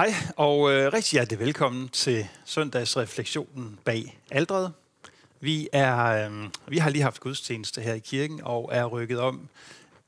[0.00, 4.72] Hej, og øh, rigtig hjertelig velkommen til søndagsreflektionen bag aldret.
[5.40, 9.48] Vi, er, øh, vi har lige haft gudstjeneste her i kirken og er rykket om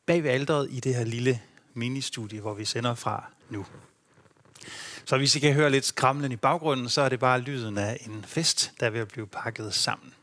[0.06, 1.40] bag ved aldret i det her lille
[1.74, 3.66] ministudie, hvor vi sender fra nu.
[5.04, 8.06] Så hvis I kan høre lidt skramlen i baggrunden, så er det bare lyden af
[8.06, 10.14] en fest, der vil blive pakket sammen.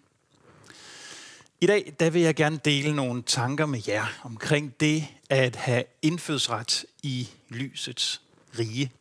[1.61, 5.83] I dag der vil jeg gerne dele nogle tanker med jer omkring det at have
[6.01, 8.21] indfødsret i lysets
[8.59, 8.91] rige.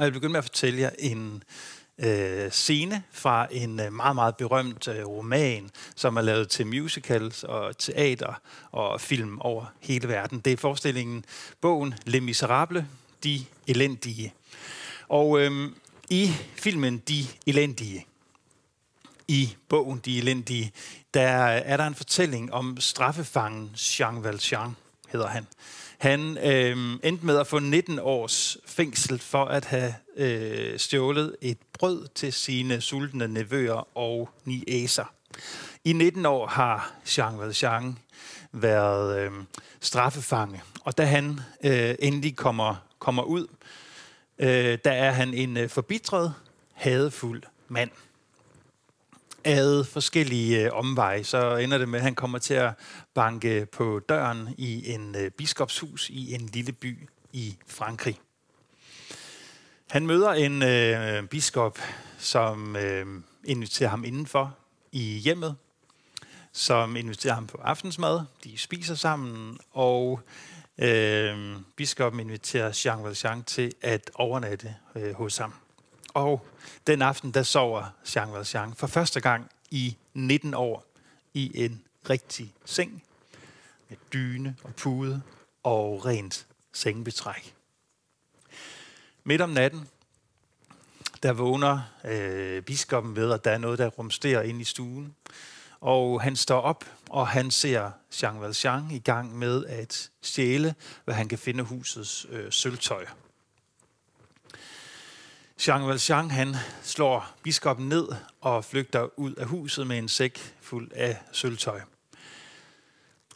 [0.00, 1.42] Og jeg vil begynde med at fortælle jer en
[1.98, 7.44] øh, scene fra en øh, meget, meget berømt øh, roman, som er lavet til musicals
[7.44, 8.40] og teater
[8.70, 10.40] og film over hele verden.
[10.40, 11.24] Det er forestillingen,
[11.60, 12.84] bogen Les Miserables,
[13.24, 14.34] De Elendige.
[15.08, 15.70] Og øh,
[16.10, 18.06] i filmen De Elendige,
[19.28, 20.72] i bogen De Elendige,
[21.14, 24.76] der er der en fortælling om straffefangen Jean Valjean,
[25.12, 25.46] hedder han.
[25.98, 31.58] Han øh, endte med at få 19 års fængsel for at have øh, stjålet et
[31.78, 35.04] brød til sine sultne nevøer og niæser.
[35.84, 37.98] I 19 år har Jean Valjean
[38.52, 39.32] været øh,
[39.80, 43.46] straffefange, og da han øh, endelig kommer, kommer ud,
[44.38, 46.34] øh, der er han en øh, forbitret,
[46.72, 47.90] hadefuld mand
[49.44, 52.72] ad forskellige øh, omveje, så ender det med, at han kommer til at
[53.14, 58.20] banke på døren i en øh, biskopshus i en lille by i Frankrig.
[59.90, 61.78] Han møder en øh, biskop,
[62.18, 63.06] som øh,
[63.44, 64.56] inviterer ham indenfor
[64.92, 65.56] i hjemmet,
[66.52, 68.20] som inviterer ham på aftensmad.
[68.44, 70.20] De spiser sammen, og
[70.78, 75.54] øh, biskoppen inviterer Jean Valjean til at overnatte øh, hos ham.
[76.14, 76.46] Og
[76.86, 77.84] den aften, der sover
[78.16, 80.84] Jean Valjean for første gang i 19 år
[81.34, 83.02] i en rigtig seng
[83.88, 85.22] med dyne og pude
[85.62, 87.54] og rent sengebetræk.
[89.24, 89.88] Midt om natten,
[91.22, 95.14] der vågner øh, biskoppen ved, at der er noget, der rumsterer ind i stuen.
[95.80, 97.90] Og han står op, og han ser
[98.22, 103.06] Jean Valjean i gang med at stjæle, hvad han kan finde husets øh, sølvtøj.
[105.66, 108.08] Jean Valjean han slår biskoppen ned
[108.40, 111.80] og flygter ud af huset med en sæk fuld af sølvtøj.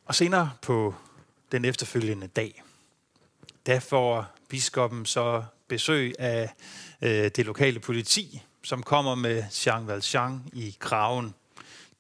[0.07, 0.95] Og senere på
[1.53, 2.63] den efterfølgende dag,
[3.67, 6.55] der får biskoppen så besøg af
[7.03, 11.35] øh, det lokale politi, som kommer med Jean Valjean i kraven.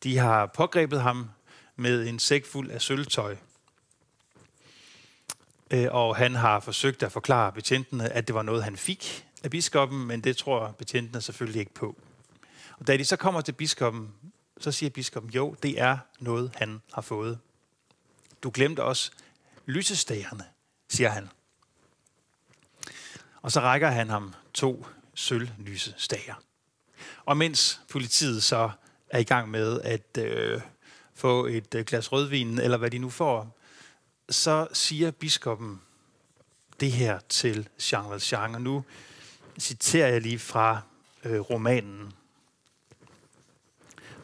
[0.02, 1.30] De har pågrebet ham
[1.76, 3.36] med en sæk fuld af sølvtøj.
[5.70, 9.50] Øh, og han har forsøgt at forklare betjentene, at det var noget, han fik af
[9.50, 11.96] biskoppen, men det tror betjentene selvfølgelig ikke på.
[12.78, 14.14] Og da de så kommer til biskoppen,
[14.60, 17.38] så siger biskoppen, jo, det er noget, han har fået.
[18.42, 19.10] Du glemte også
[19.66, 20.44] lysestagerne,
[20.88, 21.28] siger han.
[23.42, 26.34] Og så rækker han ham to sølvlysestager.
[27.24, 28.70] Og mens politiet så
[29.10, 30.60] er i gang med at øh,
[31.14, 33.58] få et øh, glas rødvin, eller hvad de nu får,
[34.30, 35.80] så siger biskoppen
[36.80, 38.54] det her til Jean Valjean.
[38.54, 38.84] Og nu
[39.58, 40.82] citerer jeg lige fra
[41.24, 42.12] øh, romanen.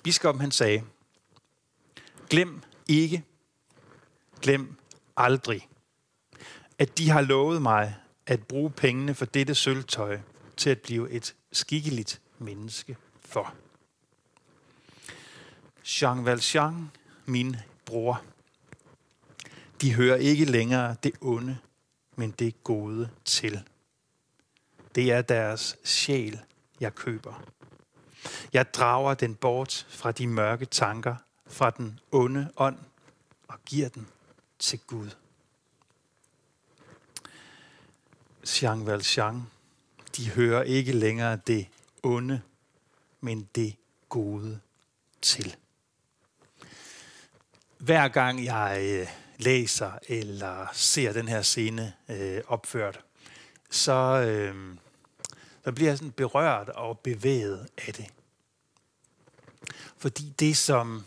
[0.03, 0.83] Biskoppen han sagde,
[2.31, 3.25] glem ikke,
[4.43, 4.77] glem
[5.17, 5.69] aldrig,
[6.79, 7.97] at de har lovet mig
[8.27, 10.19] at bruge pengene for dette sølvtøj
[10.57, 13.55] til at blive et skikkeligt menneske for.
[15.85, 16.91] Jean Valjean,
[17.27, 18.23] min bror,
[19.81, 21.59] de hører ikke længere det onde,
[22.17, 23.63] men det gode til.
[24.95, 26.41] Det er deres sjæl,
[26.81, 27.43] jeg køber.
[28.53, 32.79] Jeg drager den bort fra de mørke tanker, fra den onde ånd,
[33.49, 34.07] og giver den
[34.59, 35.11] til Gud.
[38.63, 39.43] Jean Valjean,
[40.17, 41.69] de hører ikke længere det
[42.03, 42.43] onde,
[43.21, 43.77] men det
[44.09, 44.61] gode
[45.23, 45.57] til.
[47.79, 49.09] Hver gang jeg øh,
[49.39, 53.01] læser eller ser den her scene øh, opført,
[53.71, 54.77] så, øh,
[55.65, 58.07] så bliver jeg sådan berørt og bevæget af det.
[59.97, 61.05] Fordi det, som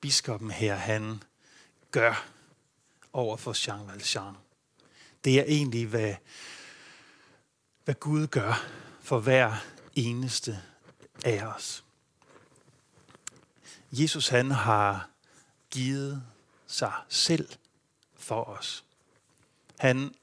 [0.00, 1.22] biskoppen her, han
[1.90, 2.28] gør
[3.12, 4.34] over for Jean Valjean,
[5.24, 6.14] det er egentlig, hvad,
[7.84, 8.66] hvad Gud gør
[9.00, 9.56] for hver
[9.94, 10.62] eneste
[11.24, 11.84] af os.
[13.92, 15.10] Jesus han har
[15.70, 16.22] givet
[16.66, 17.48] sig selv
[18.16, 18.84] for os.
[19.78, 20.14] Han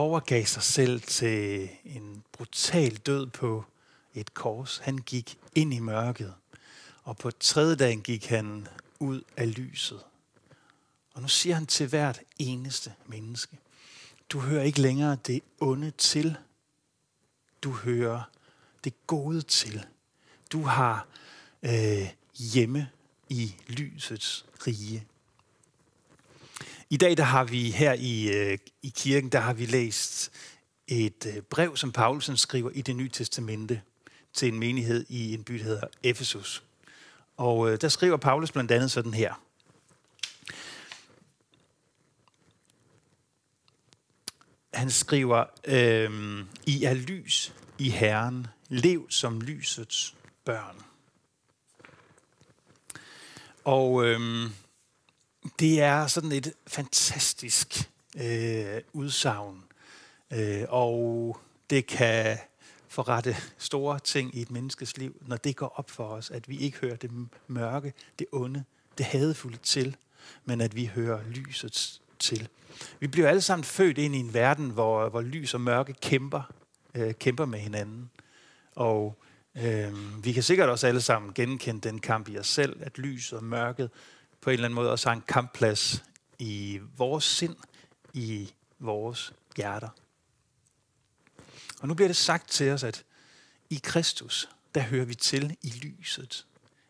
[0.00, 3.64] overgav sig selv til en brutal død på
[4.14, 4.78] et kors.
[4.78, 6.34] Han gik ind i mørket,
[7.02, 8.68] og på tredje dagen gik han
[8.98, 10.00] ud af lyset.
[11.14, 13.58] Og nu siger han til hvert eneste menneske,
[14.30, 16.36] du hører ikke længere det onde til,
[17.62, 18.22] Du hører
[18.84, 19.86] det gode til.
[20.52, 21.06] Du har
[21.62, 22.08] øh,
[22.52, 22.88] hjemme
[23.28, 25.06] i lysets rige.
[26.92, 30.32] I dag der har vi her i, øh, i kirken, der har vi læst
[30.88, 33.82] et øh, brev, som Paulsen skriver i det nye testamente
[34.32, 36.62] til en menighed i en by, der hedder Efesus.
[37.36, 39.34] Og øh, der skriver Paulus blandt andet sådan her.
[44.74, 50.14] Han skriver, øh, I er lys i Herren, lev som lysets
[50.44, 50.76] børn.
[53.64, 54.50] Og øh,
[55.60, 59.64] det er sådan et fantastisk øh, udsagn,
[60.32, 61.40] øh, og
[61.70, 62.38] det kan
[62.88, 66.58] forrette store ting i et menneskes liv, når det går op for os, at vi
[66.58, 67.10] ikke hører det
[67.46, 68.64] mørke, det onde,
[68.98, 69.96] det hadefulde til,
[70.44, 72.48] men at vi hører lyset til.
[73.00, 76.42] Vi bliver alle sammen født ind i en verden, hvor, hvor lys og mørke kæmper,
[76.94, 78.10] øh, kæmper med hinanden.
[78.74, 79.18] Og
[79.56, 83.32] øh, vi kan sikkert også alle sammen genkende den kamp i os selv, at lys
[83.32, 83.90] og mørket
[84.40, 86.04] på en eller anden måde også har en kampplads
[86.38, 87.56] i vores sind,
[88.14, 89.88] i vores hjerter.
[91.80, 93.04] Og nu bliver det sagt til os, at
[93.70, 96.46] i Kristus, der hører vi til i lyset.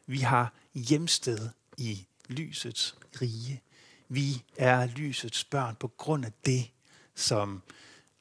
[0.06, 3.62] Vi har hjemsted i lysets rige.
[4.08, 6.70] Vi er lysets børn på grund af det,
[7.14, 7.62] som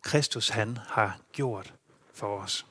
[0.02, 1.74] Kristus han har gjort
[2.14, 2.66] for os.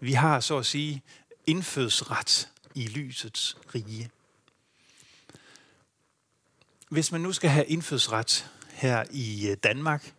[0.00, 1.02] Vi har så at sige
[1.46, 4.10] indfødsret i lysets rige.
[6.90, 10.12] Hvis man nu skal have indfødsret her i øh, Danmark,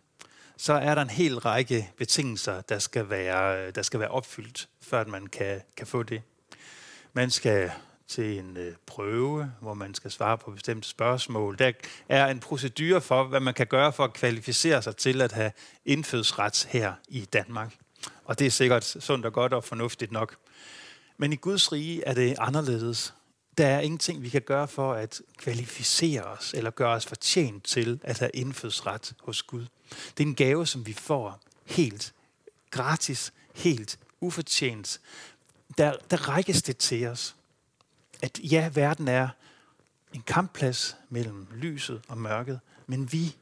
[0.56, 4.68] så er der en hel række betingelser, der skal være, øh, der skal være opfyldt,
[4.82, 6.22] før man kan, kan få det.
[7.12, 7.70] Man skal
[8.08, 11.58] til en øh, prøve, hvor man skal svare på bestemte spørgsmål.
[11.58, 11.72] Der
[12.08, 15.52] er en procedure for, hvad man kan gøre for at kvalificere sig til at have
[15.84, 17.74] indfødsret her i Danmark.
[18.24, 20.36] Og det er sikkert sundt og godt og fornuftigt nok.
[21.18, 23.14] Men i Guds rige er det anderledes.
[23.60, 28.00] Der er ingenting, vi kan gøre for at kvalificere os eller gøre os fortjent til
[28.02, 29.66] at have indfødsret hos Gud.
[29.90, 32.14] Det er en gave, som vi får helt
[32.70, 35.00] gratis, helt ufortjent.
[35.78, 37.36] Der, der rækkes det til os,
[38.22, 39.28] at ja, verden er
[40.12, 43.36] en kampplads mellem lyset og mørket, men vi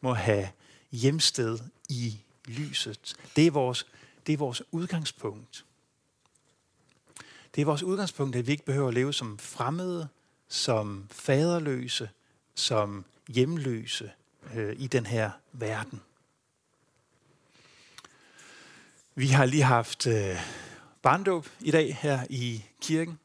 [0.00, 0.48] må have
[0.92, 1.58] hjemsted
[1.88, 3.16] i lyset.
[3.36, 3.86] Det er vores,
[4.26, 5.64] det er vores udgangspunkt.
[7.54, 10.08] Det er vores udgangspunkt, at vi ikke behøver at leve som fremmede,
[10.48, 12.10] som faderløse,
[12.54, 14.10] som hjemløse
[14.54, 16.00] øh, i den her verden.
[19.14, 20.36] Vi har lige haft øh,
[21.02, 23.18] barndåb i dag her i kirken.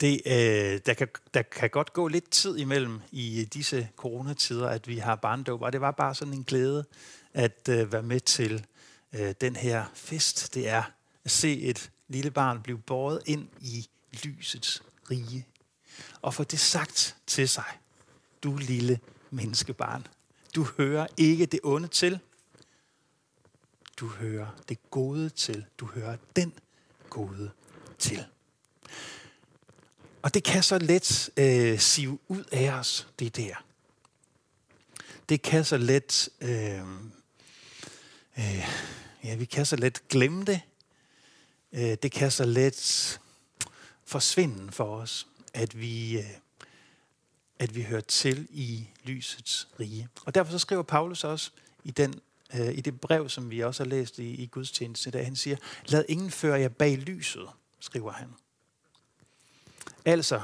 [0.00, 4.88] Det, øh, der, kan, der kan godt gå lidt tid imellem i disse coronatider, at
[4.88, 6.84] vi har barndåb, og det var bare sådan en glæde
[7.32, 8.66] at øh, være med til
[9.12, 10.54] øh, den her fest.
[10.54, 10.82] Det er
[11.24, 13.88] at se et lille barn blev båret ind i
[14.24, 15.46] lysets rige,
[16.22, 17.78] og få det sagt til sig.
[18.42, 20.06] Du lille menneskebarn,
[20.54, 22.20] du hører ikke det onde til,
[24.00, 25.66] du hører det gode til.
[25.78, 26.52] Du hører den
[27.10, 27.50] gode
[27.98, 28.26] til.
[30.22, 33.64] Og det kan så let øh, sive ud af os, det der.
[35.28, 36.80] Det kan så let, øh,
[38.38, 38.68] øh,
[39.24, 40.60] ja, vi kan så let glemme det.
[41.72, 43.20] Øh, det kan så let
[44.04, 46.24] forsvinde for os, at vi, øh,
[47.58, 50.08] at vi hører til i lysets rige.
[50.24, 51.50] Og derfor så skriver Paulus også
[51.84, 52.20] i, den,
[52.54, 55.56] øh, i det brev, som vi også har læst i, i gudstjenesten, da han siger,
[55.86, 57.46] lad ingen føre jer bag lyset,
[57.80, 58.28] skriver han.
[60.04, 60.40] Altså,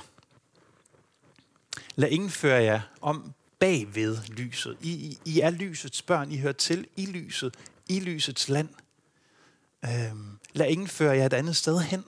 [1.95, 4.77] lad ingen føre jer om bagved lyset.
[4.81, 7.55] I, I, I er lysets børn, I hører til i lyset,
[7.89, 8.69] i lysets land.
[9.85, 12.05] Øhm, lad ingen føre jer et andet sted hen.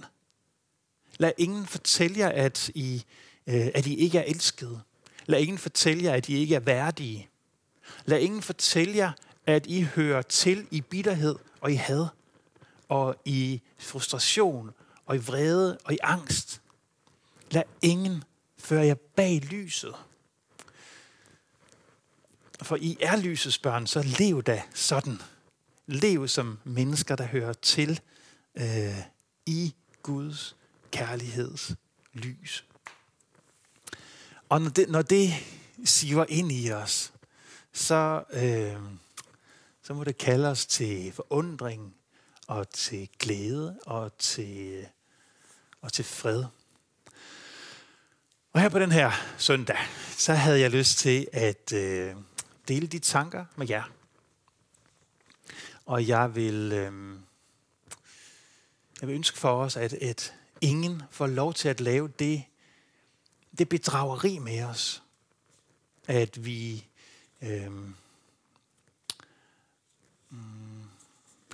[1.18, 3.04] Lad ingen fortælle jer, at I,
[3.46, 4.80] øh, at I ikke er elskede.
[5.26, 7.28] Lad ingen fortælle jer, at I ikke er værdige.
[8.04, 9.12] Lad ingen fortælle jer,
[9.46, 12.06] at I hører til i bitterhed og i had,
[12.88, 14.70] og i frustration,
[15.06, 16.60] og i vrede, og i angst.
[17.50, 18.24] Lad ingen
[18.58, 19.94] føre jer bag lyset.
[22.62, 25.22] For I er lysets børn, så lev da sådan.
[25.90, 28.00] Lev som mennesker, der hører til
[28.54, 28.98] øh,
[29.46, 30.56] i Guds
[30.90, 31.72] kærligheds
[32.12, 32.64] lys.
[34.48, 35.30] Og når det, når det
[35.84, 37.12] siver ind i os,
[37.72, 38.76] så, øh,
[39.82, 41.94] så må det kalde os til forundring
[42.46, 44.86] og til glæde og til,
[45.80, 46.44] og til fred.
[48.52, 49.78] Og her på den her søndag,
[50.16, 52.14] så havde jeg lyst til at øh,
[52.68, 53.97] dele de tanker med jer.
[55.88, 57.18] Og jeg vil, øh,
[59.00, 62.44] jeg vil ønske for os, at, at ingen får lov til at lave det,
[63.58, 65.02] det bedrageri med os,
[66.06, 66.86] at vi
[67.42, 67.70] øh,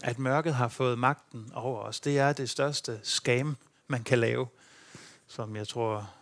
[0.02, 2.00] at mørket har fået magten over os.
[2.00, 3.56] Det er det største skam,
[3.88, 4.46] man kan lave,
[5.26, 6.14] som jeg tror,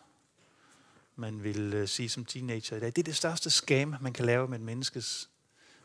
[1.17, 2.87] man vil øh, sige som teenager i dag.
[2.87, 5.31] Det er det største skam, man kan lave med et, menneskes,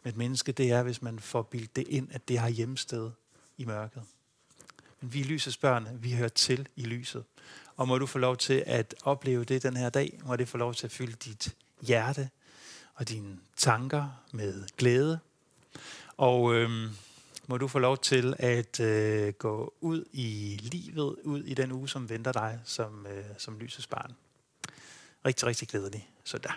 [0.08, 3.12] med et menneske, det er, hvis man får bildt det ind, at det har hjemsted
[3.58, 4.04] i mørket.
[5.02, 7.24] Men vi er lysets børn, vi hører til i lyset.
[7.76, 10.58] Og må du få lov til at opleve det den her dag, må det få
[10.58, 12.30] lov til at fylde dit hjerte
[12.94, 15.20] og dine tanker med glæde.
[16.18, 16.90] Og øhm,
[17.48, 21.90] må du få lov til at øh, gå ud i livet, ud i den uge,
[21.90, 24.16] som venter dig som, øh, som lysets barn.
[25.26, 26.54] Rigtig, rigtig glædelig søndag.